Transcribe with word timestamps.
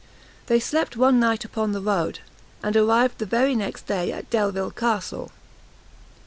They 0.47 0.59
slept 0.59 0.97
one 0.97 1.19
night 1.19 1.45
upon 1.45 1.73
the 1.73 1.79
road, 1.79 2.21
and 2.63 2.75
arrived 2.75 3.19
the 3.19 3.53
next 3.55 3.85
day 3.85 4.11
at 4.11 4.31
Delvile 4.31 4.71
Castle. 4.71 5.29